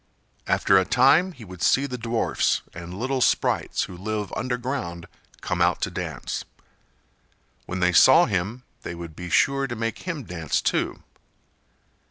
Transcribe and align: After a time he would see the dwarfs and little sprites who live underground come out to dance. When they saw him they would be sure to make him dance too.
After 0.47 0.79
a 0.79 0.83
time 0.83 1.31
he 1.31 1.45
would 1.45 1.61
see 1.61 1.85
the 1.85 1.95
dwarfs 1.95 2.63
and 2.73 2.97
little 2.97 3.21
sprites 3.21 3.83
who 3.83 3.95
live 3.95 4.33
underground 4.35 5.05
come 5.41 5.61
out 5.61 5.79
to 5.81 5.91
dance. 5.91 6.43
When 7.67 7.81
they 7.81 7.93
saw 7.93 8.25
him 8.25 8.63
they 8.81 8.95
would 8.95 9.15
be 9.15 9.29
sure 9.29 9.67
to 9.67 9.75
make 9.75 9.99
him 9.99 10.23
dance 10.23 10.59
too. 10.59 11.03